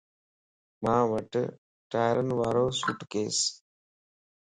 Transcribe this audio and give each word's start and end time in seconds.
مان 0.83 1.01
وٽ 1.11 1.31
ٽائرين 1.91 2.29
وارو 2.39 2.65
سوٽ 2.79 2.99
ڪيس 3.11 3.37